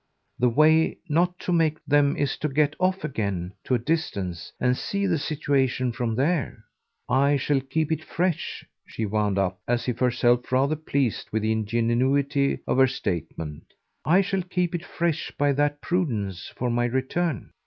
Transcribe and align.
The 0.39 0.49
way 0.49 0.97
not 1.07 1.37
to 1.41 1.53
make 1.53 1.77
them 1.85 2.17
is 2.17 2.35
to 2.37 2.49
get 2.49 2.75
off 2.79 3.03
again 3.03 3.53
to 3.65 3.75
a 3.75 3.77
distance 3.77 4.51
and 4.59 4.75
see 4.75 5.05
the 5.05 5.19
situation 5.19 5.91
from 5.91 6.15
there. 6.15 6.63
I 7.07 7.37
shall 7.37 7.61
keep 7.61 7.91
it 7.91 8.03
fresh," 8.03 8.65
she 8.87 9.05
wound 9.05 9.37
up 9.37 9.61
as 9.67 9.87
if 9.87 9.99
herself 9.99 10.51
rather 10.51 10.75
pleased 10.75 11.29
with 11.31 11.43
the 11.43 11.51
ingenuity 11.51 12.61
of 12.65 12.79
her 12.79 12.87
statement 12.87 13.75
"I 14.03 14.21
shall 14.21 14.41
keep 14.41 14.73
it 14.73 14.83
fresh, 14.83 15.31
by 15.37 15.51
that 15.53 15.81
prudence, 15.81 16.51
for 16.55 16.71
my 16.71 16.85
return." 16.85 17.51